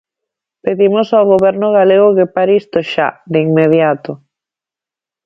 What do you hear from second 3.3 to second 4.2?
de inmediato.